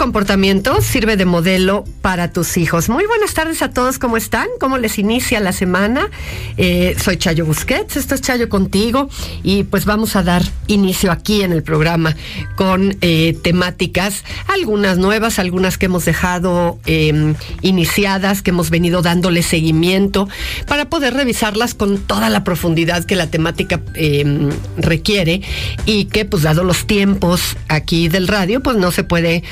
[0.00, 2.88] Comportamiento sirve de modelo para tus hijos.
[2.88, 4.46] Muy buenas tardes a todos, ¿cómo están?
[4.58, 6.08] ¿Cómo les inicia la semana?
[6.56, 9.10] Eh, soy Chayo Busquets, esto es Chayo contigo
[9.42, 12.16] y pues vamos a dar inicio aquí en el programa
[12.56, 19.42] con eh, temáticas, algunas nuevas, algunas que hemos dejado eh, iniciadas, que hemos venido dándole
[19.42, 20.30] seguimiento
[20.66, 25.42] para poder revisarlas con toda la profundidad que la temática eh, requiere
[25.84, 29.44] y que pues dado los tiempos aquí del radio pues no se puede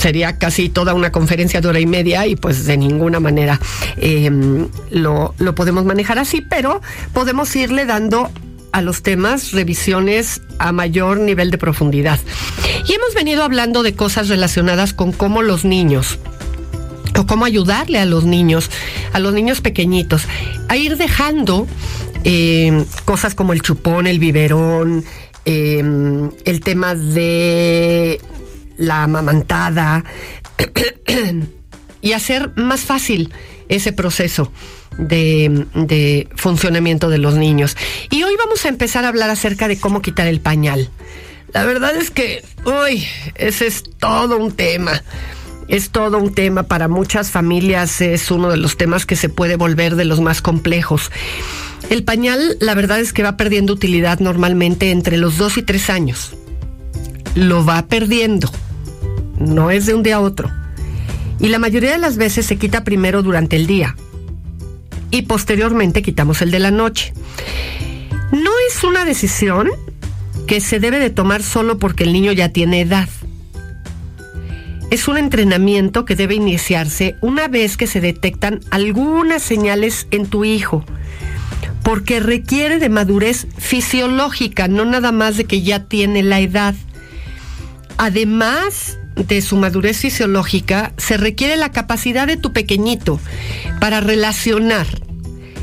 [0.00, 3.60] sería casi toda una conferencia de hora y media y pues de ninguna manera
[3.98, 4.30] eh,
[4.90, 6.80] lo, lo podemos manejar así, pero
[7.12, 8.30] podemos irle dando
[8.72, 12.18] a los temas revisiones a mayor nivel de profundidad.
[12.88, 16.18] Y hemos venido hablando de cosas relacionadas con cómo los niños
[17.18, 18.70] o cómo ayudarle a los niños,
[19.12, 20.22] a los niños pequeñitos,
[20.68, 21.66] a ir dejando
[22.24, 25.04] eh, cosas como el chupón, el biberón,
[25.44, 25.82] eh,
[26.44, 28.20] el tema de
[28.80, 30.04] la amamantada
[32.00, 33.32] y hacer más fácil
[33.68, 34.50] ese proceso
[34.98, 37.76] de, de, funcionamiento de los niños.
[38.10, 40.90] Y hoy vamos a empezar a hablar acerca de cómo quitar el pañal.
[41.52, 45.02] La verdad es que, uy, ese es todo un tema.
[45.68, 49.54] Es todo un tema para muchas familias, es uno de los temas que se puede
[49.54, 51.12] volver de los más complejos.
[51.90, 55.88] El pañal, la verdad es que va perdiendo utilidad normalmente entre los dos y tres
[55.88, 56.34] años.
[57.36, 58.50] Lo va perdiendo
[59.40, 60.50] no es de un día a otro.
[61.40, 63.96] Y la mayoría de las veces se quita primero durante el día
[65.10, 67.12] y posteriormente quitamos el de la noche.
[68.32, 69.68] No es una decisión
[70.46, 73.08] que se debe de tomar solo porque el niño ya tiene edad.
[74.90, 80.44] Es un entrenamiento que debe iniciarse una vez que se detectan algunas señales en tu
[80.44, 80.84] hijo,
[81.82, 86.74] porque requiere de madurez fisiológica, no nada más de que ya tiene la edad.
[87.98, 93.20] Además, de su madurez fisiológica, se requiere la capacidad de tu pequeñito
[93.80, 94.86] para relacionar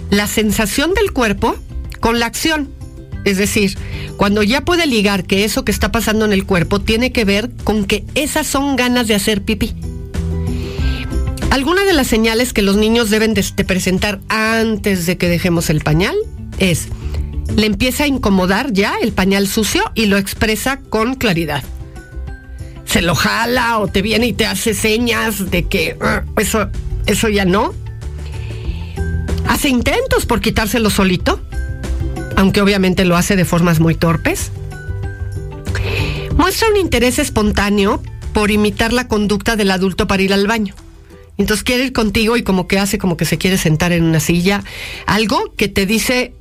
[0.09, 1.56] la sensación del cuerpo
[2.00, 2.69] con la acción.
[3.25, 3.78] Es decir,
[4.16, 7.52] cuando ya puede ligar que eso que está pasando en el cuerpo tiene que ver
[7.63, 9.75] con que esas son ganas de hacer pipí.
[11.50, 15.81] Algunas de las señales que los niños deben de, presentar antes de que dejemos el
[15.81, 16.16] pañal
[16.59, 16.88] es,
[17.56, 21.63] le empieza a incomodar ya el pañal sucio y lo expresa con claridad
[22.97, 26.68] se lo jala o te viene y te hace señas de que uh, eso,
[27.06, 27.75] eso ya no.
[29.47, 31.40] Hace intentos por quitárselo solito,
[32.38, 34.52] aunque obviamente lo hace de formas muy torpes.
[36.38, 38.02] Muestra un interés espontáneo
[38.34, 40.74] por imitar la conducta del adulto para ir al baño.
[41.38, 44.19] Entonces quiere ir contigo y como que hace como que se quiere sentar en una
[44.19, 44.63] silla.
[45.06, 46.34] Algo que te dice,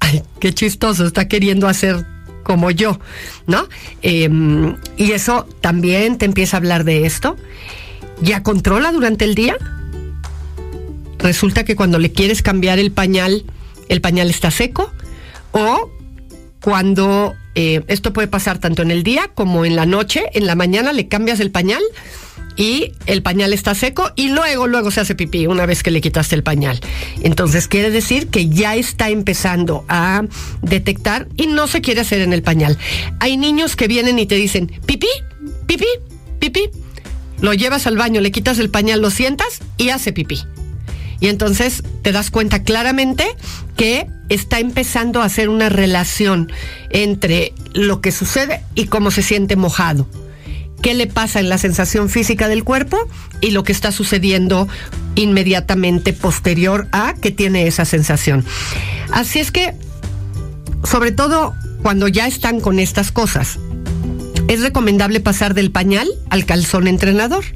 [0.00, 2.06] ay, qué chistoso, está queriendo hacer
[2.44, 3.00] como yo,
[3.48, 3.68] ¿no?
[4.02, 7.36] Em, y eso también te empieza a hablar de esto.
[8.20, 9.56] ¿Ya controla durante el día?
[11.18, 13.44] Resulta que cuando le quieres cambiar el pañal,
[13.88, 14.92] el pañal está seco.
[15.50, 15.90] O
[16.60, 20.54] cuando eh, esto puede pasar tanto en el día como en la noche, en la
[20.54, 21.82] mañana le cambias el pañal
[22.56, 26.00] y el pañal está seco y luego, luego se hace pipí una vez que le
[26.00, 26.80] quitaste el pañal.
[27.22, 30.24] Entonces quiere decir que ya está empezando a
[30.62, 32.78] detectar y no se quiere hacer en el pañal.
[33.20, 35.08] Hay niños que vienen y te dicen, pipí,
[35.66, 35.86] pipí,
[36.38, 36.70] pipí.
[37.40, 40.42] Lo llevas al baño, le quitas el pañal, lo sientas y hace pipí.
[41.20, 43.26] Y entonces te das cuenta claramente
[43.76, 46.52] que está empezando a hacer una relación
[46.90, 50.06] entre lo que sucede y cómo se siente mojado
[50.84, 52.98] qué le pasa en la sensación física del cuerpo
[53.40, 54.68] y lo que está sucediendo
[55.14, 58.44] inmediatamente posterior a que tiene esa sensación.
[59.10, 59.72] Así es que,
[60.82, 63.58] sobre todo cuando ya están con estas cosas,
[64.46, 67.46] es recomendable pasar del pañal al calzón entrenador,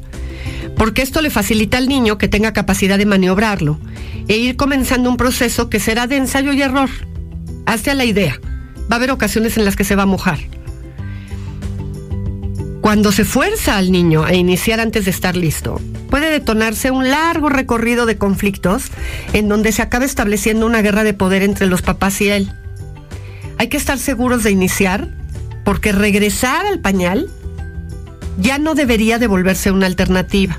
[0.78, 3.78] porque esto le facilita al niño que tenga capacidad de maniobrarlo
[4.26, 6.88] e ir comenzando un proceso que será de ensayo y error.
[7.66, 8.40] Hazte a la idea.
[8.90, 10.38] Va a haber ocasiones en las que se va a mojar.
[12.88, 17.50] Cuando se fuerza al niño a iniciar antes de estar listo, puede detonarse un largo
[17.50, 18.85] recorrido de conflictos
[19.35, 22.50] en donde se acaba estableciendo una guerra de poder entre los papás y él.
[23.58, 25.06] Hay que estar seguros de iniciar
[25.67, 27.29] porque regresar al pañal
[28.38, 30.58] ya no debería devolverse una alternativa.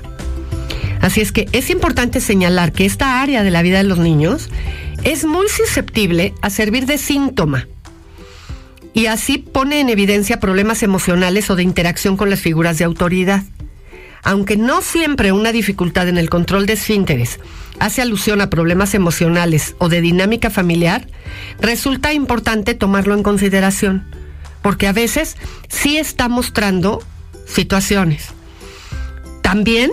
[1.00, 4.50] Así es que es importante señalar que esta área de la vida de los niños
[5.02, 7.66] es muy susceptible a servir de síntoma
[8.92, 13.42] y así pone en evidencia problemas emocionales o de interacción con las figuras de autoridad.
[14.22, 17.38] Aunque no siempre una dificultad en el control de esfínteres
[17.78, 21.06] hace alusión a problemas emocionales o de dinámica familiar,
[21.60, 24.04] resulta importante tomarlo en consideración,
[24.60, 25.36] porque a veces
[25.68, 27.02] sí está mostrando
[27.46, 28.28] situaciones.
[29.40, 29.90] También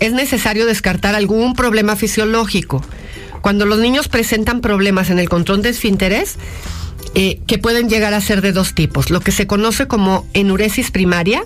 [0.00, 2.84] es necesario descartar algún problema fisiológico.
[3.40, 6.36] Cuando los niños presentan problemas en el control de esfínteres,
[7.14, 10.90] eh, que pueden llegar a ser de dos tipos, lo que se conoce como enuresis
[10.90, 11.44] primaria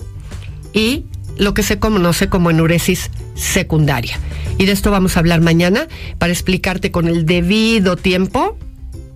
[0.73, 1.05] y
[1.37, 4.19] lo que se conoce como enuresis secundaria.
[4.57, 8.57] Y de esto vamos a hablar mañana para explicarte con el debido tiempo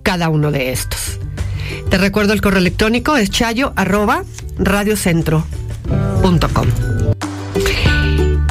[0.02, 1.18] cada uno de estos.
[1.90, 6.66] Te recuerdo el correo electrónico es chayo radiocentro.com.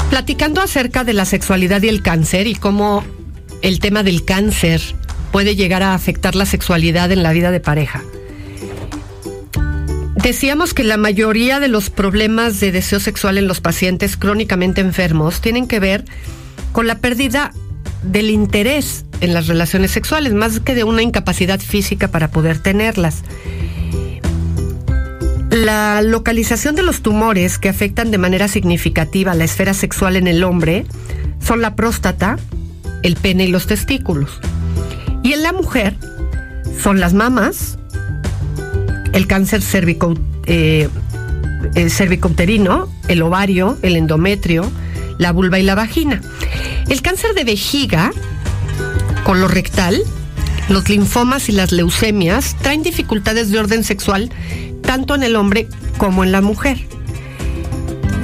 [0.09, 3.03] Platicando acerca de la sexualidad y el cáncer y cómo
[3.61, 4.81] el tema del cáncer
[5.33, 8.03] puede llegar a afectar la sexualidad en la vida de pareja.
[10.15, 15.41] Decíamos que la mayoría de los problemas de deseo sexual en los pacientes crónicamente enfermos
[15.41, 16.05] tienen que ver
[16.71, 17.51] con la pérdida
[18.03, 23.23] del interés en las relaciones sexuales, más que de una incapacidad física para poder tenerlas.
[25.49, 30.43] La localización de los tumores que afectan de manera significativa la esfera sexual en el
[30.43, 30.85] hombre
[31.39, 32.37] son la próstata,
[33.01, 34.39] el pene y los testículos.
[35.23, 35.95] Y en la mujer
[36.81, 37.77] son las mamas,
[39.13, 40.15] el cáncer cervico,
[40.45, 40.89] eh,
[41.75, 41.89] el
[43.07, 44.69] el ovario, el endometrio,
[45.17, 46.21] la vulva y la vagina.
[46.89, 48.11] El cáncer de vejiga,
[49.23, 50.03] colorectal,
[50.69, 54.29] los linfomas y las leucemias traen dificultades de orden sexual
[54.81, 55.67] tanto en el hombre
[55.97, 56.77] como en la mujer.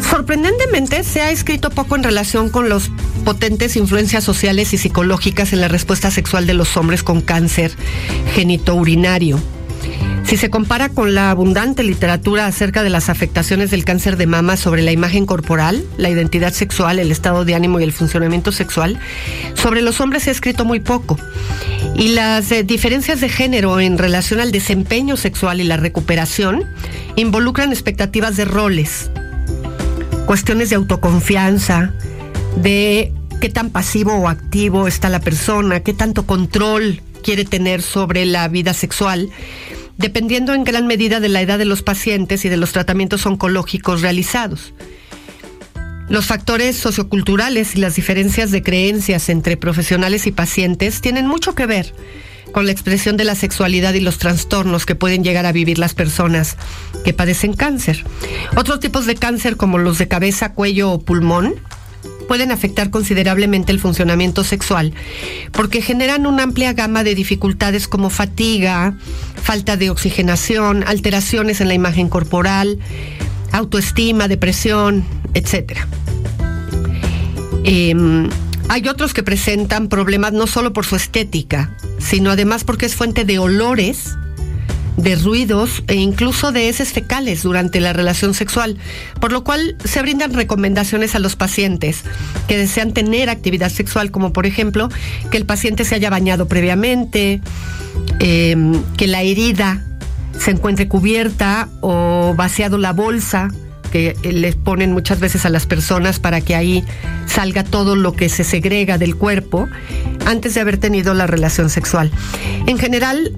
[0.10, 5.62] Sorprendentemente, se ha escrito poco en relación con las potentes influencias sociales y psicológicas en
[5.62, 7.71] la respuesta sexual de los hombres con cáncer
[8.33, 9.39] genitourinario.
[10.30, 14.57] Si se compara con la abundante literatura acerca de las afectaciones del cáncer de mama
[14.57, 19.00] sobre la imagen corporal, la identidad sexual, el estado de ánimo y el funcionamiento sexual,
[19.56, 21.18] sobre los hombres se ha escrito muy poco.
[21.95, 26.63] Y las eh, diferencias de género en relación al desempeño sexual y la recuperación
[27.15, 29.10] involucran expectativas de roles,
[30.27, 31.92] cuestiones de autoconfianza,
[32.61, 38.25] de qué tan pasivo o activo está la persona, qué tanto control quiere tener sobre
[38.25, 39.29] la vida sexual
[39.97, 44.01] dependiendo en gran medida de la edad de los pacientes y de los tratamientos oncológicos
[44.01, 44.73] realizados.
[46.07, 51.65] Los factores socioculturales y las diferencias de creencias entre profesionales y pacientes tienen mucho que
[51.65, 51.94] ver
[52.53, 55.94] con la expresión de la sexualidad y los trastornos que pueden llegar a vivir las
[55.94, 56.55] personas
[57.03, 58.05] que padecen cáncer.
[58.55, 61.55] Otros tipos de cáncer como los de cabeza, cuello o pulmón
[62.29, 64.93] pueden afectar considerablemente el funcionamiento sexual
[65.51, 68.93] porque generan una amplia gama de dificultades como fatiga,
[69.41, 72.77] falta de oxigenación, alteraciones en la imagen corporal,
[73.51, 75.79] autoestima, depresión, etc.
[77.63, 78.29] Em,
[78.67, 83.25] hay otros que presentan problemas no solo por su estética, sino además porque es fuente
[83.25, 84.15] de olores,
[85.01, 88.77] de ruidos e incluso de heces fecales durante la relación sexual,
[89.20, 92.03] por lo cual se brindan recomendaciones a los pacientes
[92.48, 94.89] que desean tener actividad sexual, como por ejemplo
[95.32, 97.41] que el paciente se haya bañado previamente,
[98.20, 99.86] em, que la herida
[100.38, 103.50] se encuentre cubierta o vaciado la bolsa
[103.91, 106.84] que les ponen muchas veces a las personas para que ahí
[107.25, 109.68] salga todo lo que se segrega del cuerpo
[110.25, 112.12] antes de haber tenido la relación sexual.
[112.68, 113.34] En general,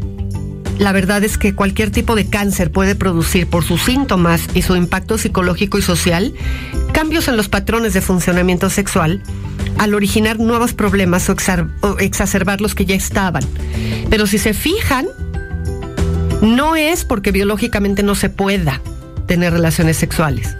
[0.81, 4.75] la verdad es que cualquier tipo de cáncer puede producir por sus síntomas y su
[4.75, 6.33] impacto psicológico y social
[6.91, 9.21] cambios en los patrones de funcionamiento sexual
[9.77, 11.35] al originar nuevos problemas o,
[12.00, 13.43] exacerbar los que ya estaban.
[14.09, 15.05] Pero si se fijan,
[16.41, 18.81] no es porque biológicamente no se pueda
[19.27, 20.57] tener relaciones sexuales.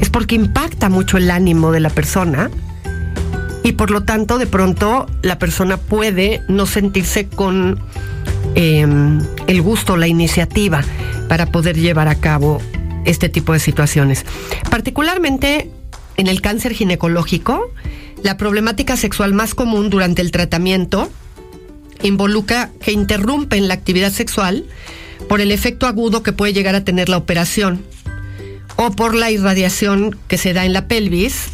[0.00, 2.50] Es porque impacta mucho el ánimo de la persona
[3.62, 7.78] y por lo tanto de pronto la persona puede no sentirse con
[8.58, 10.82] Em, el gusto, la iniciativa
[11.28, 12.62] para poder llevar a cabo
[13.04, 14.24] este tipo de situaciones.
[14.70, 15.70] Particularmente
[16.16, 17.70] en el cáncer ginecológico,
[18.22, 21.10] la problemática sexual más común durante el tratamiento
[22.02, 24.64] involucra que interrumpen la actividad sexual
[25.28, 27.84] por el efecto agudo que puede llegar a tener la operación
[28.76, 31.50] o por la irradiación que se da en la pelvis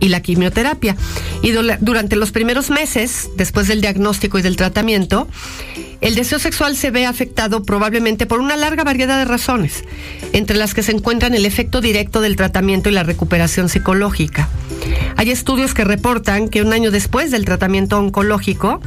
[0.00, 0.96] y la quimioterapia.
[1.42, 5.28] Y durante los primeros meses, después del diagnóstico y del tratamiento,
[6.00, 9.84] el deseo sexual se ve afectado probablemente por una larga variedad de razones,
[10.32, 14.48] entre las que se encuentran el efecto directo del tratamiento y la recuperación psicológica.
[15.16, 18.80] Hay estudios que reportan que un año después del tratamiento oncológico,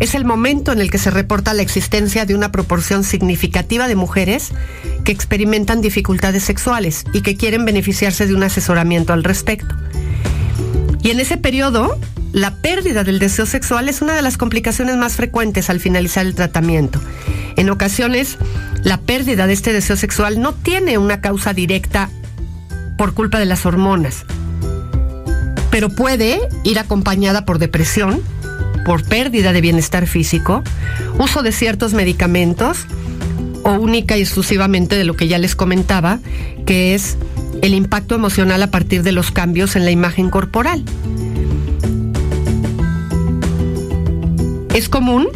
[0.00, 3.94] es el momento en el que se reporta la existencia de una proporción significativa de
[3.94, 4.50] mujeres
[5.04, 9.74] que experimentan dificultades sexuales y que quieren beneficiarse de un asesoramiento al respecto.
[11.04, 11.98] Y en ese periodo,
[12.32, 16.34] la pérdida del deseo sexual es una de las complicaciones más frecuentes al finalizar el
[16.34, 16.98] tratamiento.
[17.56, 18.38] En ocasiones,
[18.84, 22.08] la pérdida de este deseo sexual no tiene una causa directa
[22.96, 24.24] por culpa de las hormonas,
[25.70, 28.22] pero puede ir acompañada por depresión,
[28.86, 30.64] por pérdida de bienestar físico,
[31.18, 32.86] uso de ciertos medicamentos
[33.62, 36.20] o única y exclusivamente de lo que ya les comentaba,
[36.64, 37.18] que es
[37.64, 40.84] el impacto emocional a partir de los cambios en la imagen corporal.
[44.74, 45.28] Es común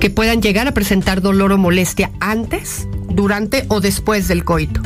[0.00, 4.82] que puedan llegar a presentar dolor o molestia antes, durante o después del coito,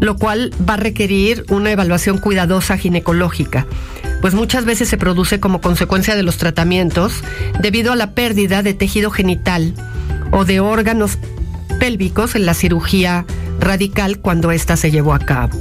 [0.00, 3.66] lo cual va a requerir una evaluación cuidadosa ginecológica
[4.20, 7.14] pues muchas veces se produce como consecuencia de los tratamientos
[7.58, 9.72] debido a la pérdida de tejido genital
[10.30, 11.16] o de órganos
[11.78, 13.24] pélvicos en la cirugía
[13.60, 15.58] radical cuando ésta se llevó a cabo.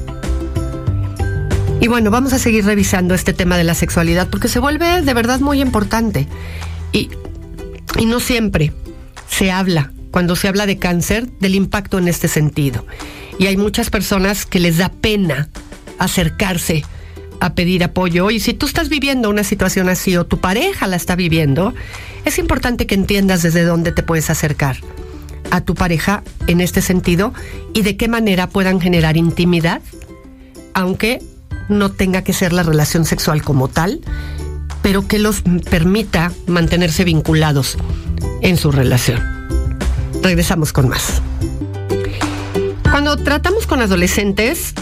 [1.82, 5.14] Y bueno, vamos a seguir revisando este tema de la sexualidad porque se vuelve de
[5.14, 6.28] verdad muy importante.
[6.92, 7.10] Y,
[7.98, 8.74] y no siempre
[9.30, 12.86] se habla, cuando se habla de cáncer, del impacto en este sentido.
[13.38, 15.50] Y hay muchas personas que les da pena
[16.00, 16.84] acercarse
[17.40, 18.30] a pedir apoyo.
[18.30, 21.74] Y si tú estás viviendo una situación así o tu pareja la está viviendo,
[22.26, 24.78] es importante que entiendas desde dónde te puedes acercar
[25.52, 27.34] a tu pareja en este sentido
[27.74, 29.82] y de qué manera puedan generar intimidad,
[30.74, 31.20] aunque
[31.70, 34.02] no tenga que ser la relación sexual como tal,
[34.82, 37.78] pero que los permita mantenerse vinculados
[38.42, 39.22] en su relación.
[40.22, 41.22] Regresamos con más.
[42.90, 44.74] Cuando tratamos con adolescentes,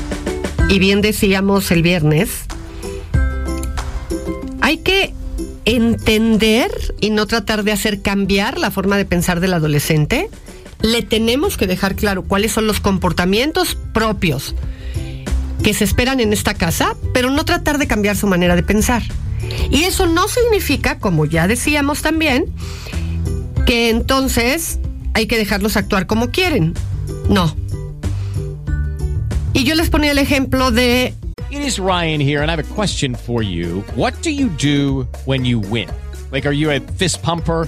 [0.69, 2.29] y bien decíamos el viernes,
[4.62, 5.13] hay que
[5.65, 10.29] entender y no tratar de hacer cambiar la forma de pensar del adolescente.
[10.81, 14.55] Le tenemos que dejar claro cuáles son los comportamientos propios
[15.63, 19.03] que se esperan en esta casa, pero no tratar de cambiar su manera de pensar.
[19.72, 22.46] Y eso no significa, como ya decíamos también,
[23.65, 24.79] que entonces
[25.13, 26.74] hay que dejarlos actuar como quieren.
[27.29, 27.55] No.
[29.53, 31.13] Y yo les ponía el ejemplo de
[31.50, 33.84] It is Ryan here, and I have a question for you.
[33.96, 35.89] What do you do when you win?
[36.31, 37.67] Like, are you a fist pumper?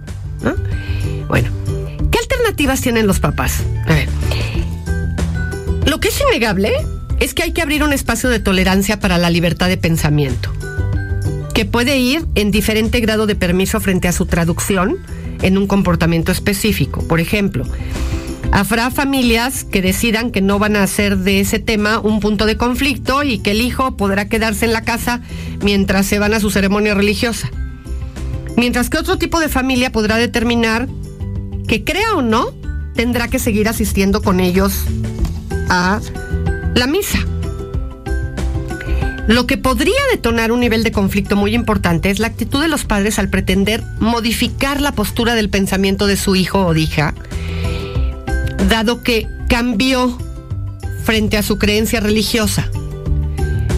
[0.43, 0.55] ¿No?
[1.27, 1.49] Bueno,
[2.11, 3.61] ¿qué alternativas tienen los papás?
[3.85, 4.09] A ver,
[5.85, 6.73] lo que es innegable
[7.19, 10.51] es que hay que abrir un espacio de tolerancia para la libertad de pensamiento,
[11.53, 14.97] que puede ir en diferente grado de permiso frente a su traducción
[15.41, 17.07] en un comportamiento específico.
[17.07, 17.65] Por ejemplo,
[18.53, 22.57] Habrá familias que decidan que no van a hacer de ese tema un punto de
[22.57, 25.21] conflicto y que el hijo podrá quedarse en la casa
[25.61, 27.49] mientras se van a su ceremonia religiosa.
[28.57, 30.87] Mientras que otro tipo de familia podrá determinar
[31.67, 32.53] que crea o no,
[32.95, 34.73] tendrá que seguir asistiendo con ellos
[35.69, 35.99] a
[36.75, 37.19] la misa.
[39.27, 42.83] Lo que podría detonar un nivel de conflicto muy importante es la actitud de los
[42.83, 47.13] padres al pretender modificar la postura del pensamiento de su hijo o hija,
[48.67, 50.17] dado que cambió
[51.03, 52.69] frente a su creencia religiosa.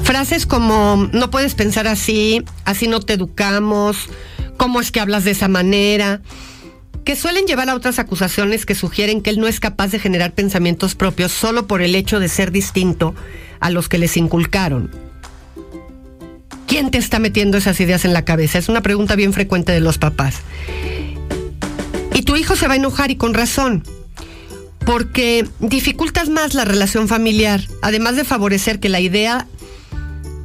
[0.04, 4.10] Frases como no puedes pensar así, así no te educamos,
[4.58, 6.22] cómo es que hablas de esa manera,
[7.04, 10.34] que suelen llevar a otras acusaciones que sugieren que él no es capaz de generar
[10.34, 13.14] pensamientos propios solo por el hecho de ser distinto
[13.60, 14.92] a los que les inculcaron.
[16.68, 18.58] ¿Quién te está metiendo esas ideas en la cabeza?
[18.58, 20.38] Es una pregunta bien frecuente de los papás.
[22.16, 23.84] Y tu hijo se va a enojar y con razón,
[24.86, 29.48] porque dificultas más la relación familiar, además de favorecer que la idea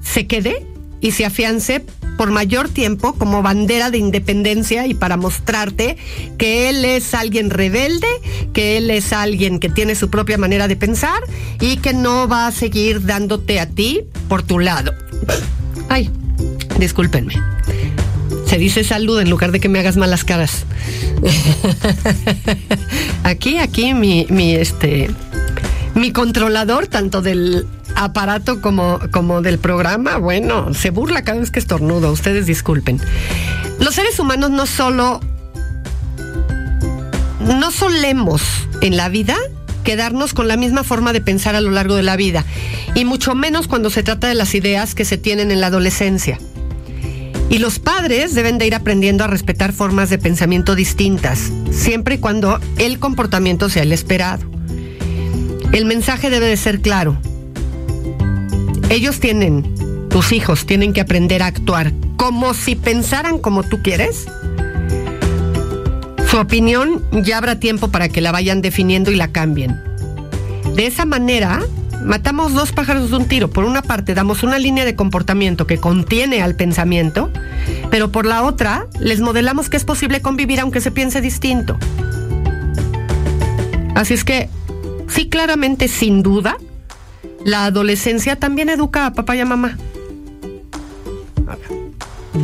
[0.02, 0.66] se quede
[1.00, 1.84] y se afiance
[2.18, 5.96] por mayor tiempo como bandera de independencia y para mostrarte
[6.36, 8.08] que él es alguien rebelde,
[8.52, 11.22] que él es alguien que tiene su propia manera de pensar
[11.60, 14.92] y que no va a seguir dándote a ti por tu lado.
[15.88, 16.10] Ay,
[16.78, 17.34] discúlpenme.
[18.46, 20.64] Se dice salud en lugar de que me hagas malas caras.
[23.22, 25.08] aquí, aquí mi, mi, este,
[25.94, 31.58] mi controlador, tanto del aparato como, como del programa, bueno, se burla cada vez que
[31.58, 32.12] estornudo.
[32.12, 33.00] Ustedes disculpen.
[33.80, 35.20] Los seres humanos no solo.
[37.40, 38.42] No solemos
[38.80, 39.36] en la vida
[39.84, 42.44] quedarnos con la misma forma de pensar a lo largo de la vida,
[42.94, 46.38] y mucho menos cuando se trata de las ideas que se tienen en la adolescencia.
[47.48, 52.18] Y los padres deben de ir aprendiendo a respetar formas de pensamiento distintas, siempre y
[52.18, 54.44] cuando el comportamiento sea el esperado.
[55.72, 57.18] El mensaje debe de ser claro.
[58.90, 64.26] Ellos tienen, tus hijos tienen que aprender a actuar como si pensaran como tú quieres.
[66.30, 69.76] Su opinión ya habrá tiempo para que la vayan definiendo y la cambien.
[70.74, 71.60] De esa manera,
[72.02, 73.50] matamos dos pájaros de un tiro.
[73.50, 77.30] Por una parte, damos una línea de comportamiento que contiene al pensamiento,
[77.90, 81.78] pero por la otra, les modelamos que es posible convivir aunque se piense distinto.
[83.94, 84.48] Así es que,
[85.08, 86.56] sí, claramente, sin duda,
[87.48, 89.78] la adolescencia también educa a papá y a mamá.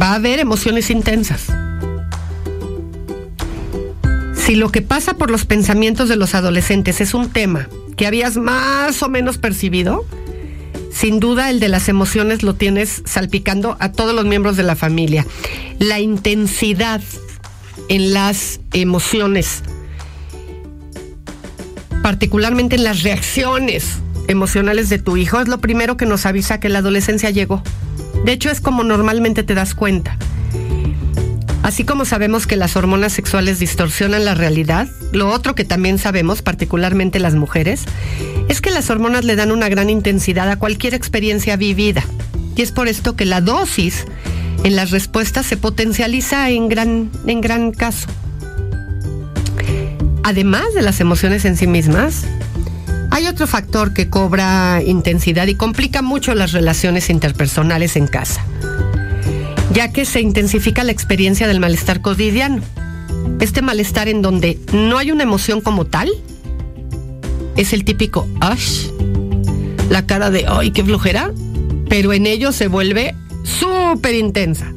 [0.01, 1.47] Va a haber emociones intensas.
[4.35, 8.37] Si lo que pasa por los pensamientos de los adolescentes es un tema que habías
[8.37, 10.07] más o menos percibido,
[10.91, 14.75] sin duda el de las emociones lo tienes salpicando a todos los miembros de la
[14.75, 15.27] familia.
[15.79, 17.03] La intensidad
[17.89, 19.63] en las emociones,
[22.03, 26.69] particularmente en las reacciones emocionales de tu hijo, es lo primero que nos avisa que
[26.69, 27.63] la adolescencia llegó.
[28.25, 30.17] De hecho, es como normalmente te das cuenta.
[31.63, 36.43] Así como sabemos que las hormonas sexuales distorsionan la realidad, lo otro que también sabemos,
[36.43, 37.85] particularmente las mujeres,
[38.49, 42.05] es que las hormonas le dan una gran intensidad a cualquier experiencia vivida.
[42.55, 44.05] Y es por esto que la dosis
[44.63, 48.09] en las respuestas se potencializa en gran, en gran caso.
[50.23, 52.27] Además de las emociones en sí mismas,
[53.15, 58.45] hay otro factor que cobra intensidad y complica mucho las relaciones interpersonales en casa
[59.75, 62.63] ya que se intensifica la experiencia del malestar cotidiano.
[63.41, 66.11] Este malestar en donde no hay una emoción como tal
[67.57, 68.89] es el típico ash,
[69.91, 71.33] la cara de ¡ay, qué flojera!
[71.89, 74.74] Pero en ello se vuelve súper intensa.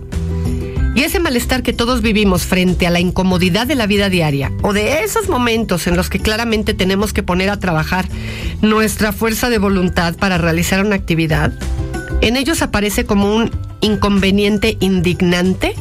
[0.97, 4.73] Y ese malestar que todos vivimos frente a la incomodidad de la vida diaria o
[4.73, 8.09] de esos momentos en los que claramente tenemos que poner a trabajar
[8.63, 11.53] nuestra fuerza de voluntad para realizar una actividad,
[12.21, 15.75] en ellos aparece como un inconveniente indignante,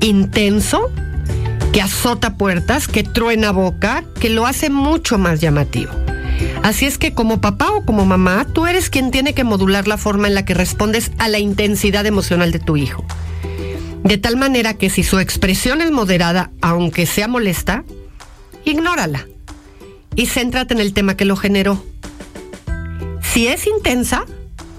[0.00, 0.90] intenso,
[1.72, 5.92] que azota puertas, que truena boca, que lo hace mucho más llamativo.
[6.64, 9.98] Así es que como papá o como mamá, tú eres quien tiene que modular la
[9.98, 13.04] forma en la que respondes a la intensidad emocional de tu hijo.
[14.04, 17.84] De tal manera que si su expresión es moderada, aunque sea molesta,
[18.64, 19.26] ignórala
[20.14, 21.82] y céntrate en el tema que lo generó.
[23.22, 24.24] Si es intensa,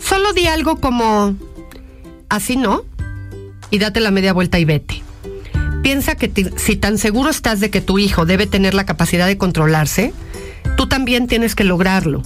[0.04, 1.36] solo di algo como,
[2.30, 2.84] así no,
[3.70, 5.04] y date la media vuelta y vete.
[5.84, 9.38] Piensa que si tan seguro estás de que tu hijo debe tener la capacidad de
[9.38, 10.14] controlarse,
[10.76, 12.22] tú también tienes que lograrlo,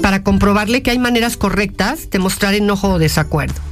[0.00, 3.67] para comprobarle que hay maneras correctas de mostrar enojo o desacuerdo.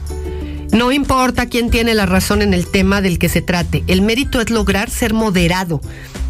[0.76, 4.42] No importa quién tiene la razón en el tema del que se trate, el mérito
[4.42, 5.80] es lograr ser moderado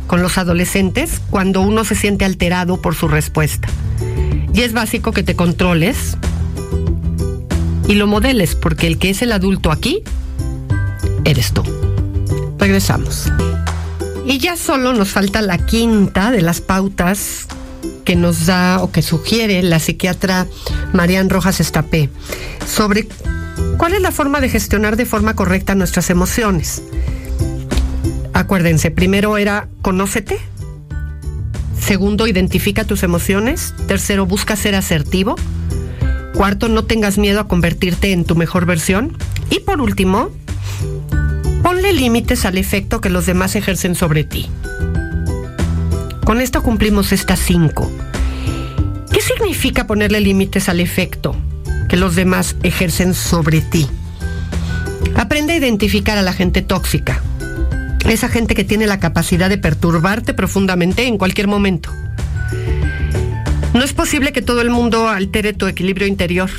[0.06, 3.66] con los adolescentes cuando uno se siente alterado por su respuesta.
[4.54, 6.16] Y es básico que te controles,
[7.88, 10.04] y lo modeles, porque el que es el adulto aquí
[11.24, 11.64] eres tú.
[12.56, 13.24] Regresamos.
[14.26, 17.48] Y ya solo nos falta la quinta de las pautas
[18.04, 20.46] que nos da o que sugiere la psiquiatra
[20.92, 22.10] Marian Rojas Estapé
[22.64, 23.08] sobre
[23.76, 26.82] cuál es la forma de gestionar de forma correcta nuestras emociones.
[28.32, 30.38] Acuérdense, primero era conócete,
[31.86, 33.72] Segundo, identifica tus emociones.
[33.86, 35.36] Tercero, busca ser asertivo.
[36.34, 39.16] Cuarto, no tengas miedo a convertirte en tu mejor versión.
[39.50, 40.32] Y por último,
[41.62, 44.50] ponle límites al efecto que los demás ejercen sobre ti.
[46.24, 47.88] Con esto cumplimos estas cinco.
[49.12, 51.36] ¿Qué significa ponerle límites al efecto
[51.88, 53.86] que los demás ejercen sobre ti?
[55.14, 57.22] Aprende a identificar a la gente tóxica,
[58.08, 61.90] esa gente que tiene la capacidad de perturbarte profundamente en cualquier momento.
[63.74, 66.50] No es posible que todo el mundo altere tu equilibrio interior.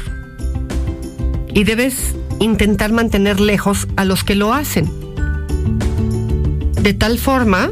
[1.53, 4.87] Y debes intentar mantener lejos a los que lo hacen.
[6.81, 7.71] De tal forma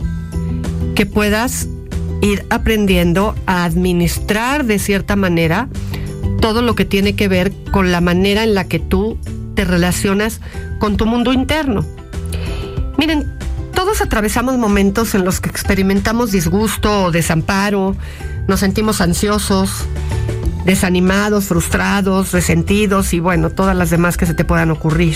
[0.96, 1.68] que puedas
[2.22, 5.70] ir aprendiendo a administrar de cierta manera
[6.46, 9.18] todo lo que tiene que ver con la manera en la que tú
[9.56, 10.42] te relacionas
[10.78, 11.84] con tu mundo interno.
[13.00, 13.36] Miren,
[13.74, 17.96] todos atravesamos momentos en los que experimentamos disgusto o desamparo,
[18.48, 19.88] nos sentimos ansiosos,
[20.66, 25.16] desanimados, frustrados, resentidos y bueno, todas las demás que se te puedan ocurrir.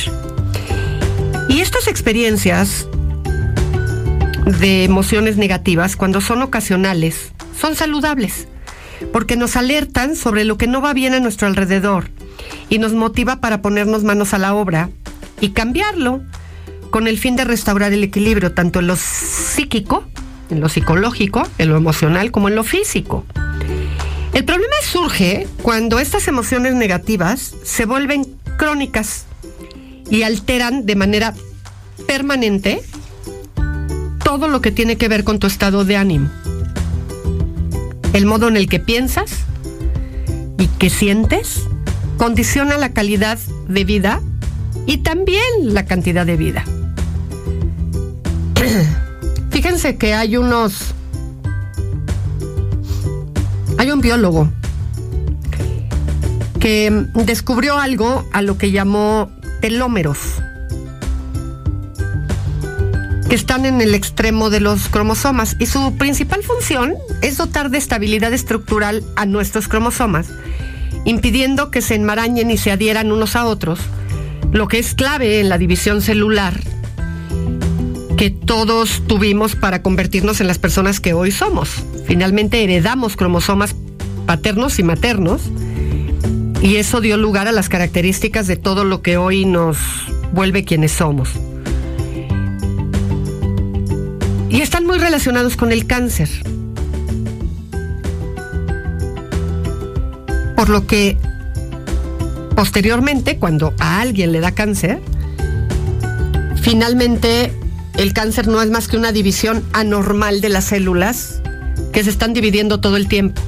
[1.48, 2.88] Y estas experiencias
[4.60, 8.48] de emociones negativas, cuando son ocasionales, son saludables,
[9.12, 12.10] porque nos alertan sobre lo que no va bien a nuestro alrededor
[12.70, 14.90] y nos motiva para ponernos manos a la obra
[15.42, 16.22] y cambiarlo
[16.90, 20.04] con el fin de restaurar el equilibrio tanto en lo psíquico,
[20.50, 23.26] en lo psicológico, en lo emocional como en lo físico.
[24.34, 28.26] El problema surge cuando estas emociones negativas se vuelven
[28.58, 29.26] crónicas
[30.10, 31.34] y alteran de manera
[32.08, 32.82] permanente
[34.24, 36.30] todo lo que tiene que ver con tu estado de ánimo.
[38.14, 39.32] El modo en el que piensas
[40.58, 41.64] y que sientes
[42.18, 44.22] condiciona la calidad de vida
[44.86, 46.64] y también la cantidad de vida.
[49.52, 50.94] Fíjense que hay unos...
[53.78, 54.50] Hay un biólogo
[56.60, 60.42] que descubrió algo a lo que llamó telómeros,
[63.30, 67.78] que están en el extremo de los cromosomas y su principal función es dotar de
[67.78, 70.30] estabilidad estructural a nuestros cromosomas,
[71.06, 73.80] impidiendo que se enmarañen y se adhieran unos a otros,
[74.52, 76.60] lo que es clave en la división celular
[78.18, 81.70] que todos tuvimos para convertirnos en las personas que hoy somos.
[82.06, 83.76] Finalmente heredamos cromosomas
[84.26, 85.44] paternos y maternos
[86.62, 89.78] y eso dio lugar a las características de todo lo que hoy nos
[90.34, 91.30] vuelve quienes somos.
[94.50, 96.30] Y están muy relacionados con el cáncer.
[100.56, 101.18] Por lo que
[102.56, 105.00] posteriormente, cuando a alguien le da cáncer,
[106.62, 107.54] finalmente
[107.96, 111.42] el cáncer no es más que una división anormal de las células
[111.94, 113.42] que se están dividiendo todo el tiempo.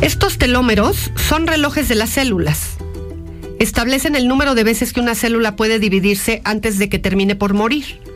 [0.00, 2.76] Estos telómeros son relojes de las células.
[3.58, 7.52] Establecen el número de veces que una célula puede dividirse antes de que termine por
[7.52, 8.07] morir.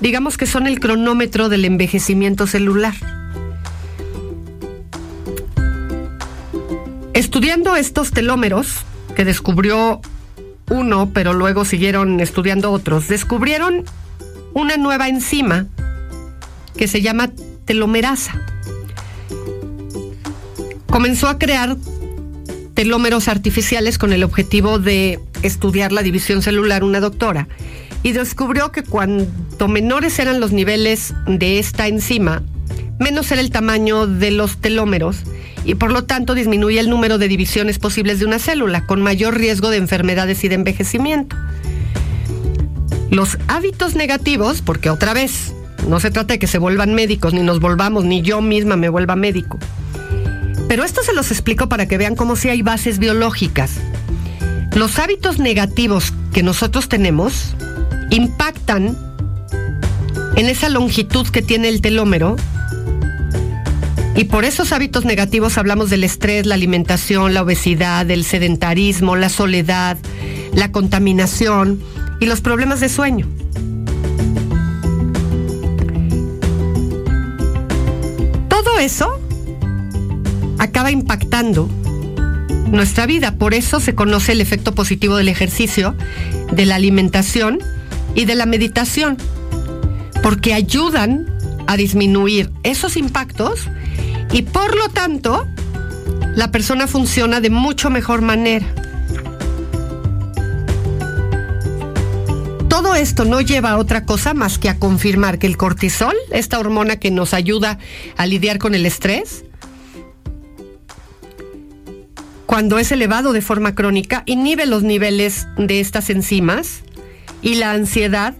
[0.00, 2.94] Digamos que son el cronómetro del envejecimiento celular.
[7.14, 10.00] Estudiando estos telómeros, que descubrió
[10.70, 13.84] uno, pero luego siguieron estudiando otros, descubrieron
[14.52, 15.66] una nueva enzima
[16.76, 17.30] que se llama
[17.64, 18.42] telomerasa.
[20.90, 21.76] Comenzó a crear
[22.74, 27.48] telómeros artificiales con el objetivo de estudiar la división celular una doctora
[28.02, 32.42] y descubrió que cuanto menores eran los niveles de esta enzima,
[32.98, 35.18] menos era el tamaño de los telómeros
[35.64, 39.36] y por lo tanto disminuye el número de divisiones posibles de una célula, con mayor
[39.36, 41.36] riesgo de enfermedades y de envejecimiento.
[43.10, 45.54] Los hábitos negativos, porque otra vez,
[45.88, 48.88] no se trata de que se vuelvan médicos, ni nos volvamos, ni yo misma me
[48.88, 49.58] vuelva médico.
[50.68, 53.72] Pero esto se los explico para que vean cómo si hay bases biológicas.
[54.74, 57.54] Los hábitos negativos que nosotros tenemos
[58.10, 58.96] impactan
[60.36, 62.36] en esa longitud que tiene el telómero
[64.16, 69.28] y por esos hábitos negativos hablamos del estrés, la alimentación, la obesidad, el sedentarismo, la
[69.28, 69.98] soledad,
[70.54, 71.82] la contaminación
[72.18, 73.26] y los problemas de sueño.
[78.48, 79.20] Todo eso
[80.58, 81.68] acaba impactando
[82.70, 83.36] nuestra vida.
[83.36, 85.94] Por eso se conoce el efecto positivo del ejercicio,
[86.52, 87.58] de la alimentación
[88.16, 89.16] y de la meditación,
[90.24, 91.26] porque ayudan
[91.68, 93.68] a disminuir esos impactos
[94.32, 95.46] y por lo tanto
[96.34, 98.66] la persona funciona de mucho mejor manera.
[102.76, 106.58] todo esto no lleva a otra cosa más que a confirmar que el cortisol, esta
[106.58, 107.78] hormona que nos ayuda
[108.18, 109.46] a lidiar con el estrés,
[112.44, 116.82] cuando es elevado de forma crónica, inhibe los niveles de estas enzimas
[117.46, 118.34] y la ansiedad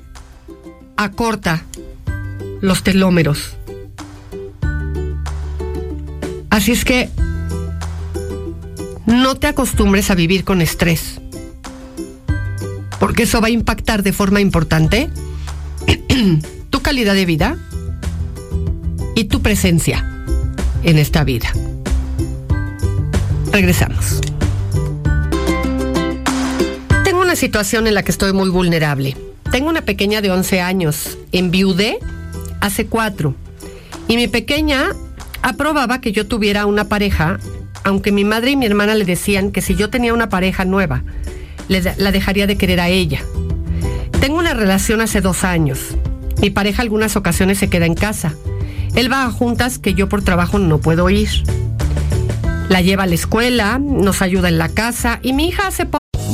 [0.96, 1.62] acorta
[2.60, 3.56] los telómeros.
[6.50, 7.08] Así es que
[9.06, 11.20] no te acostumbres a vivir con estrés,
[12.98, 15.08] porque eso va a impactar de forma importante
[16.70, 17.56] tu calidad de vida
[19.14, 20.04] y tu presencia
[20.82, 21.52] en esta vida.
[23.52, 24.20] Regresamos.
[27.36, 29.16] Situación en la que estoy muy vulnerable.
[29.52, 31.18] Tengo una pequeña de 11 años.
[31.30, 31.98] Enviudé
[32.60, 33.34] hace cuatro.
[34.08, 34.88] Y mi pequeña
[35.42, 37.38] aprobaba que yo tuviera una pareja,
[37.84, 41.04] aunque mi madre y mi hermana le decían que si yo tenía una pareja nueva,
[41.68, 43.20] la dejaría de querer a ella.
[44.20, 45.78] Tengo una relación hace dos años.
[46.40, 48.34] Mi pareja algunas ocasiones se queda en casa.
[48.94, 51.28] Él va a juntas que yo por trabajo no puedo ir.
[52.68, 56.05] La lleva a la escuela, nos ayuda en la casa y mi hija hace poco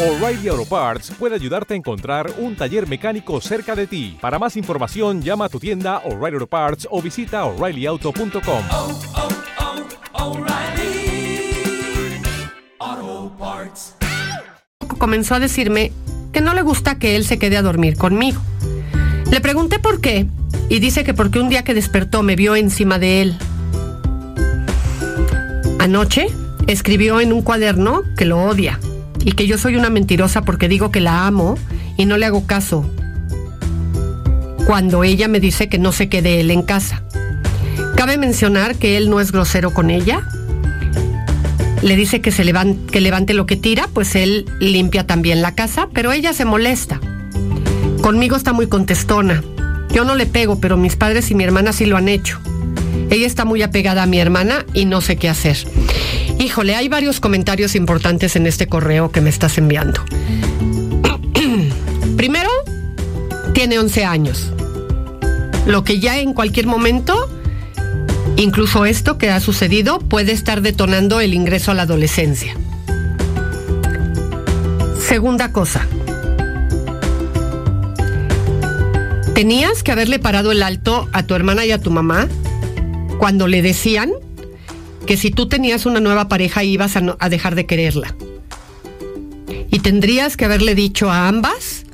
[0.00, 4.16] O'Reilly Auto Parts puede ayudarte a encontrar un taller mecánico cerca de ti.
[4.20, 8.62] Para más información, llama a tu tienda O'Reilly Auto Parts o visita oreillyauto.com.
[14.98, 15.90] comenzó a decirme
[16.32, 18.40] que no le gusta que él se quede a dormir conmigo.
[19.32, 20.26] Le pregunté por qué
[20.68, 23.36] y dice que porque un día que despertó me vio encima de él.
[25.80, 26.28] Anoche
[26.68, 28.78] escribió en un cuaderno que lo odia
[29.24, 31.56] y que yo soy una mentirosa porque digo que la amo
[31.96, 32.88] y no le hago caso.
[34.66, 37.02] Cuando ella me dice que no se quede él en casa.
[37.96, 40.22] Cabe mencionar que él no es grosero con ella.
[41.82, 45.54] Le dice que se levan- que levante lo que tira, pues él limpia también la
[45.54, 47.00] casa, pero ella se molesta.
[48.02, 49.42] Conmigo está muy contestona.
[49.92, 52.38] Yo no le pego, pero mis padres y mi hermana sí lo han hecho.
[53.10, 55.56] Ella está muy apegada a mi hermana y no sé qué hacer.
[56.38, 60.04] Híjole, hay varios comentarios importantes en este correo que me estás enviando.
[62.16, 62.50] Primero,
[63.54, 64.52] tiene 11 años.
[65.66, 67.28] Lo que ya en cualquier momento,
[68.36, 72.54] incluso esto que ha sucedido, puede estar detonando el ingreso a la adolescencia.
[75.00, 75.86] Segunda cosa.
[79.34, 82.28] Tenías que haberle parado el alto a tu hermana y a tu mamá
[83.18, 84.12] cuando le decían
[85.08, 88.14] que si tú tenías una nueva pareja ibas a, dejar de quererla.
[89.70, 91.86] Y tendrías que haberle dicho a ambas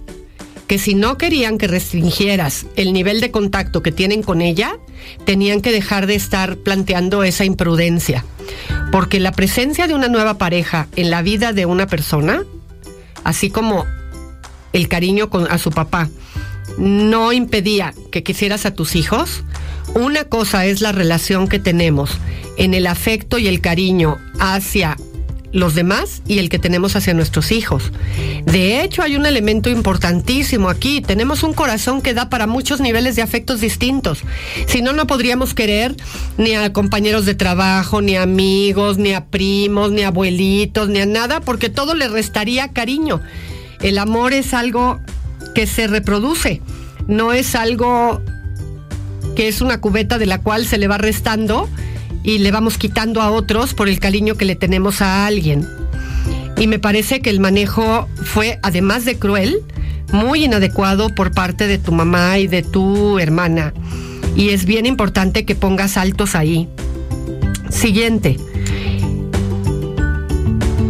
[0.67, 4.79] que si no querían que restringieras el nivel de contacto que tienen con ella,
[5.25, 8.25] tenían que dejar de estar planteando esa imprudencia.
[8.91, 12.43] Porque la presencia de una nueva pareja en la vida de una persona,
[13.23, 13.87] así como
[14.73, 16.09] el cariño con, a su papá,
[16.79, 19.45] no impedía que quisieras a tus hijos,
[19.95, 22.19] una cosa es la relación que tenemos
[22.57, 24.97] en el afecto y el cariño hacia
[25.55, 27.93] los demás y el que tenemos hacia nuestros hijos.
[28.45, 31.01] De hecho, hay un elemento importantísimo aquí.
[31.01, 34.23] Tenemos un corazón que da para muchos niveles de afectos distintos.
[34.67, 35.95] Si no, no podríamos querer
[36.39, 40.99] ni a compañeros de trabajo, ni a amigos, ni a primos, ni a abuelitos, ni
[41.01, 43.21] a nada, porque todo le restaría cariño.
[43.81, 45.01] El amor es algo
[45.55, 46.61] que se reproduce,
[47.09, 48.21] no es algo
[49.37, 51.69] que es una cubeta de la cual se le va restando
[52.23, 55.69] y le vamos quitando a otros por el cariño que le tenemos a alguien.
[56.57, 59.63] Y me parece que el manejo fue, además de cruel,
[60.13, 63.75] muy inadecuado por parte de tu mamá y de tu hermana.
[64.37, 66.69] Y es bien importante que pongas altos ahí.
[67.71, 68.39] Siguiente.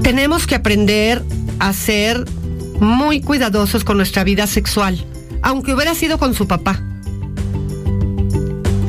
[0.02, 1.22] Tenemos que aprender
[1.58, 2.24] a ser
[2.84, 5.04] muy cuidadosos con nuestra vida sexual,
[5.42, 6.80] aunque hubiera sido con su papá.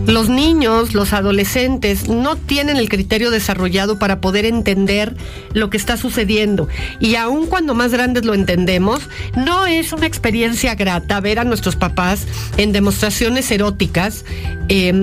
[0.08, 5.16] Los niños, los adolescentes, no tienen el criterio desarrollado para poder entender
[5.54, 6.68] lo que está sucediendo.
[7.00, 11.76] Y aun cuando más grandes lo entendemos, no es una experiencia grata ver a nuestros
[11.76, 12.28] papás
[12.58, 14.26] en demostraciones eróticas
[14.70, 14.94] eh,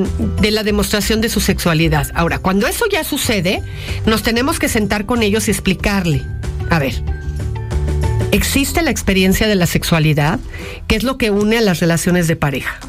[0.41, 2.07] de la demostración de su sexualidad.
[2.15, 3.61] Ahora, cuando eso ya sucede,
[4.07, 6.23] nos tenemos que sentar con ellos y explicarle.
[6.71, 6.95] A ver,
[8.33, 10.41] existe la experiencia de la sexualidad,
[10.89, 12.81] que es lo que une a las relaciones de pareja.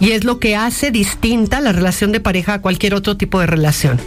[0.00, 3.46] Y es lo que hace distinta la relación de pareja a cualquier otro tipo de
[3.46, 4.00] relación.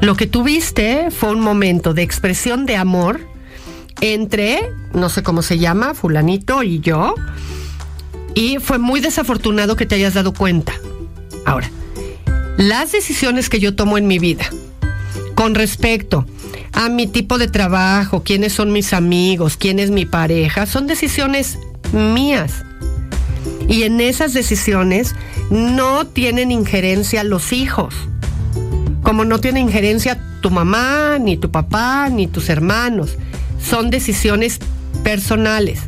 [0.00, 3.20] Lo que tuviste fue un momento de expresión de amor
[4.00, 7.14] entre, no sé cómo se llama, fulanito y yo,
[8.34, 10.74] y fue muy desafortunado que te hayas dado cuenta.
[11.46, 11.70] Ahora,
[12.58, 14.48] las decisiones que yo tomo en mi vida
[15.34, 16.26] con respecto
[16.76, 21.58] a mi tipo de trabajo, quiénes son mis amigos, quién es mi pareja, son decisiones
[21.92, 22.64] mías.
[23.66, 25.14] Y en esas decisiones
[25.50, 27.94] no tienen injerencia los hijos.
[29.02, 33.16] Como no tiene injerencia tu mamá, ni tu papá, ni tus hermanos.
[33.58, 34.58] Son decisiones
[35.02, 35.80] personales.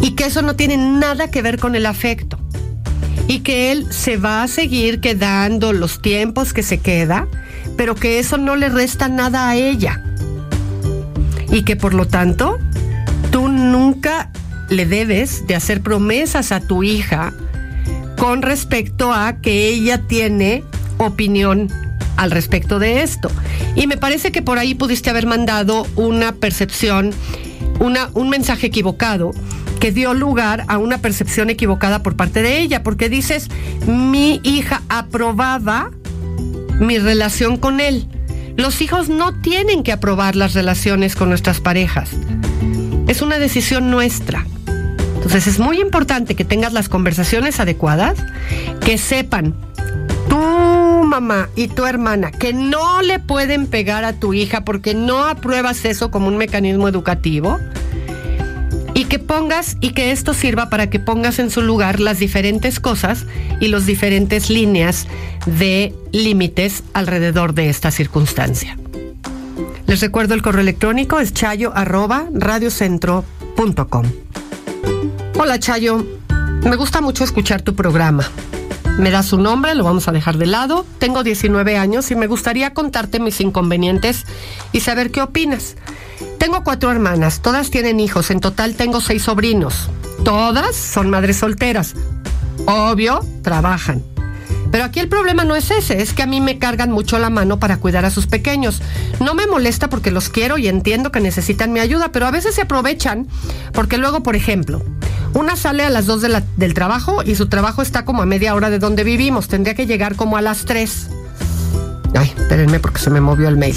[0.00, 2.38] Y que eso no tiene nada que ver con el afecto.
[3.26, 7.26] Y que él se va a seguir quedando los tiempos que se queda,
[7.80, 10.04] pero que eso no le resta nada a ella.
[11.50, 12.58] Y que por lo tanto,
[13.32, 14.30] tú nunca
[14.68, 17.32] le debes de hacer promesas a tu hija
[18.18, 20.62] con respecto a que ella tiene
[20.98, 21.68] opinión
[22.18, 23.30] al respecto de esto.
[23.74, 27.14] Y me parece que por ahí pudiste haber mandado una percepción,
[27.78, 29.30] una, un mensaje equivocado
[29.80, 33.48] que dio lugar a una percepción equivocada por parte de ella, porque dices,
[33.86, 35.92] mi hija aprobaba
[36.80, 38.08] mi relación con él.
[38.56, 42.10] Los hijos no tienen que aprobar las relaciones con nuestras parejas.
[43.06, 44.44] Es una decisión nuestra.
[45.14, 48.18] Entonces es muy importante que tengas las conversaciones adecuadas,
[48.84, 49.54] que sepan
[50.28, 50.36] tu
[51.04, 55.84] mamá y tu hermana que no le pueden pegar a tu hija porque no apruebas
[55.84, 57.58] eso como un mecanismo educativo
[59.10, 63.26] que pongas y que esto sirva para que pongas en su lugar las diferentes cosas
[63.58, 65.08] y las diferentes líneas
[65.46, 68.78] de límites alrededor de esta circunstancia.
[69.86, 74.06] Les recuerdo el correo electrónico es chayo arroba radiocentro.com.
[75.36, 76.06] Hola Chayo,
[76.62, 78.24] me gusta mucho escuchar tu programa.
[78.96, 80.86] Me das su nombre, lo vamos a dejar de lado.
[81.00, 84.24] Tengo 19 años y me gustaría contarte mis inconvenientes
[84.70, 85.74] y saber qué opinas.
[86.40, 89.90] Tengo cuatro hermanas, todas tienen hijos, en total tengo seis sobrinos.
[90.24, 91.94] Todas son madres solteras.
[92.64, 94.02] Obvio, trabajan.
[94.72, 97.28] Pero aquí el problema no es ese, es que a mí me cargan mucho la
[97.28, 98.80] mano para cuidar a sus pequeños.
[99.20, 102.54] No me molesta porque los quiero y entiendo que necesitan mi ayuda, pero a veces
[102.54, 103.28] se aprovechan
[103.74, 104.82] porque luego, por ejemplo,
[105.34, 106.22] una sale a las 2
[106.56, 109.48] del trabajo y su trabajo está como a media hora de donde vivimos.
[109.48, 111.08] Tendría que llegar como a las 3.
[112.16, 113.76] Ay, espérenme porque se me movió el mail.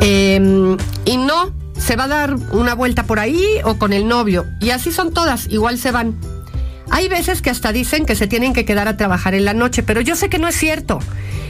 [0.00, 4.46] Em, y no, se va a dar una vuelta por ahí o con el novio.
[4.60, 6.16] Y así son todas, igual se van.
[6.90, 9.82] Hay veces que hasta dicen que se tienen que quedar a trabajar en la noche,
[9.82, 10.98] pero yo sé que no es cierto.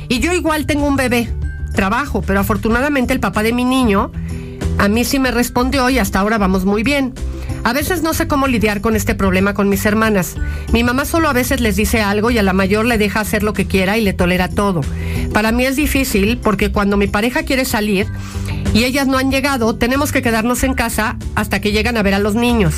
[0.08, 1.32] Y yo igual tengo un bebé,
[1.74, 4.10] trabajo, pero afortunadamente el papá de mi niño
[4.78, 7.14] a mí sí me respondió y hasta ahora vamos muy bien.
[7.64, 10.36] A veces no sé cómo lidiar con este problema con mis hermanas.
[10.72, 13.42] Mi mamá solo a veces les dice algo y a la mayor le deja hacer
[13.42, 14.80] lo que quiera y le tolera todo.
[15.32, 18.06] Para mí es difícil porque cuando mi pareja quiere salir
[18.72, 22.14] y ellas no han llegado, tenemos que quedarnos en casa hasta que llegan a ver
[22.14, 22.74] a los niños.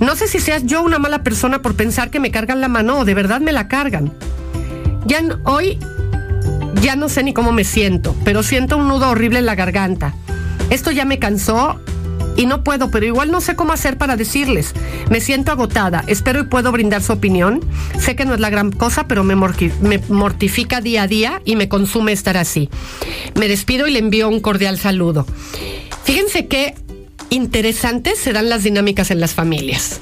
[0.00, 3.00] No sé si seas yo una mala persona por pensar que me cargan la mano
[3.00, 4.12] o de verdad me la cargan.
[5.06, 5.78] Ya hoy
[6.80, 10.14] ya no sé ni cómo me siento, pero siento un nudo horrible en la garganta.
[10.70, 11.80] Esto ya me cansó
[12.40, 14.72] y no puedo, pero igual no sé cómo hacer para decirles.
[15.10, 17.60] Me siento agotada, espero y puedo brindar su opinión.
[17.98, 19.34] Sé que no es la gran cosa, pero me,
[20.08, 22.70] mortifica día a día y me consume estar así.
[23.34, 25.26] Me despido y le envío un cordial saludo.
[26.04, 26.76] Fíjense qué
[27.28, 30.00] interesantes serán las dinámicas en las familias.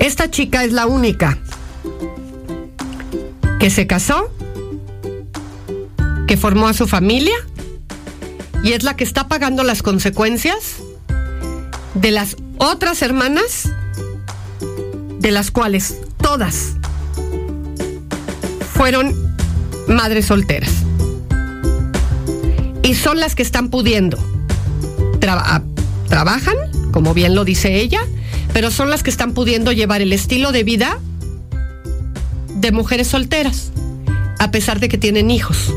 [0.00, 1.38] Esta chica es la única
[3.60, 4.32] que se casó,
[6.26, 7.36] que formó a su familia
[8.64, 10.76] y es la que está pagando las consecuencias
[11.94, 13.70] de las otras hermanas,
[15.18, 16.72] de las cuales todas
[18.72, 19.14] fueron
[19.86, 20.72] madres solteras.
[22.82, 24.18] Y son las que están pudiendo
[25.20, 26.56] trabajan,
[26.90, 28.00] como bien lo dice ella,
[28.52, 30.98] pero son las que están pudiendo llevar el estilo de vida
[32.56, 33.72] de mujeres solteras,
[34.38, 35.74] a pesar de que tienen hijos.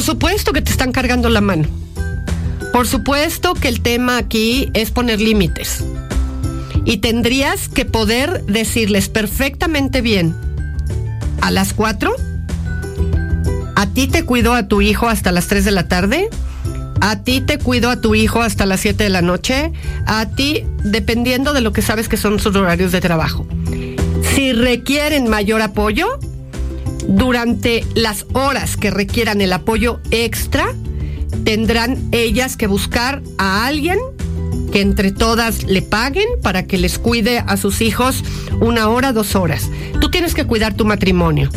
[0.00, 1.68] Por supuesto que te están cargando la mano.
[2.72, 5.84] Por supuesto que el tema aquí es poner límites.
[6.86, 10.34] Y tendrías que poder decirles perfectamente bien
[11.42, 12.14] a las cuatro,
[13.76, 16.30] a ti te cuido a tu hijo hasta las tres de la tarde,
[17.02, 19.70] a ti te cuido a tu hijo hasta las 7 de la noche.
[20.06, 23.46] A ti, dependiendo de lo que sabes que son sus horarios de trabajo.
[24.34, 26.18] Si requieren mayor apoyo,
[27.08, 30.74] durante las horas que requieran el apoyo extra,
[31.44, 33.98] tendrán ellas que buscar a alguien
[34.72, 38.22] que entre todas le paguen para que les cuide a sus hijos
[38.60, 39.70] una hora, dos horas.
[40.00, 41.50] Tú tienes que cuidar tu matrimonio.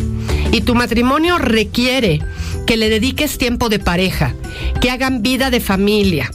[0.51, 2.21] Y tu matrimonio requiere
[2.67, 4.33] que le dediques tiempo de pareja,
[4.81, 6.31] que hagan vida de familia,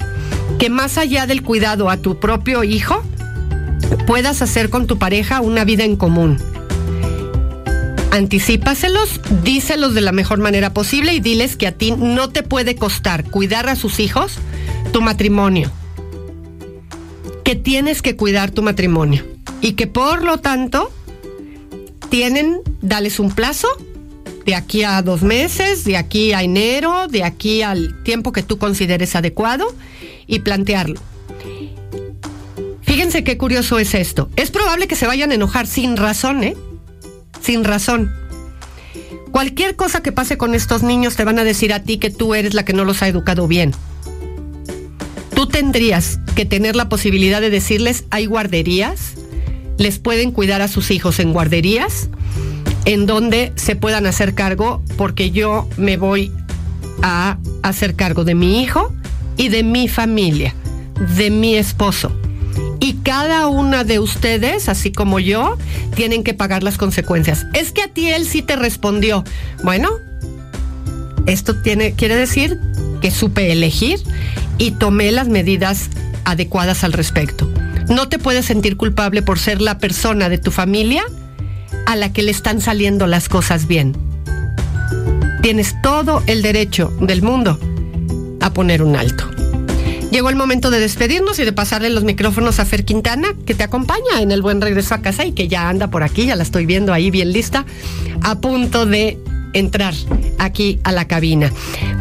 [0.59, 3.02] que más allá del cuidado a tu propio hijo,
[4.06, 6.38] puedas hacer con tu pareja una vida en común.
[8.11, 12.74] Anticípaselos, díselos de la mejor manera posible y diles que a ti no te puede
[12.74, 14.38] costar cuidar a sus hijos
[14.92, 15.70] tu matrimonio.
[17.44, 19.24] Que tienes que cuidar tu matrimonio.
[19.61, 20.90] Y que por lo tanto
[22.09, 23.68] tienen, dales un plazo
[24.46, 28.56] de aquí a dos meses, de aquí a enero, de aquí al tiempo que tú
[28.56, 29.74] consideres adecuado
[30.26, 31.00] y plantearlo.
[32.80, 34.30] Fíjense qué curioso es esto.
[34.36, 36.56] Es probable que se vayan a enojar sin razón, ¿eh?
[37.41, 38.12] Sin razón.
[39.30, 42.34] Cualquier cosa que pase con estos niños te van a decir a ti que tú
[42.34, 43.72] eres la que no los ha educado bien.
[45.34, 49.14] Tú tendrías que tener la posibilidad de decirles, hay guarderías,
[49.76, 52.09] les pueden cuidar a sus hijos en guarderías,
[52.84, 56.32] en donde se puedan hacer cargo, porque yo me voy
[57.03, 58.93] a hacer cargo de mi hijo
[59.36, 60.55] y de mi familia,
[61.16, 62.18] de mi esposo.
[62.89, 65.59] Y cada una de ustedes, así como yo,
[65.95, 67.47] tienen que pagar las consecuencias.
[67.53, 69.24] Es que a ti él sí te respondió.
[69.62, 69.91] Bueno,
[71.26, 72.59] esto tiene, quiere decir
[73.03, 74.01] que supe elegir
[74.57, 75.91] y tomé las medidas
[76.24, 77.47] adecuadas al respecto.
[77.91, 81.05] No te puedes sentir culpable por ser la persona de tu familia
[81.84, 83.95] a la que le están saliendo las cosas bien.
[85.43, 87.61] Tienes todo el derecho del mundo
[88.41, 89.38] a poner un alto.
[90.11, 93.62] Llegó el momento de despedirnos y de pasarle los micrófonos a Fer Quintana, que te
[93.62, 96.42] acompaña en el buen regreso a casa y que ya anda por aquí, ya la
[96.42, 97.66] estoy viendo ahí bien lista,
[98.22, 99.18] a punto de
[99.52, 99.94] entrar
[100.38, 101.52] aquí a la cabina.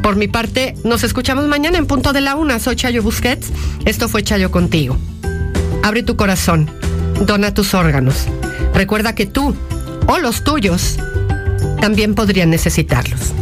[0.02, 2.60] Por mi parte, nos escuchamos mañana en punto de la una.
[2.60, 3.50] Soy Chayo Busquets.
[3.86, 4.98] Esto fue Chayo contigo.
[5.84, 6.70] Abre tu corazón,
[7.26, 8.26] dona tus órganos.
[8.74, 9.54] Recuerda que tú
[10.08, 10.98] o los tuyos
[11.82, 13.34] también podrían necesitarlos.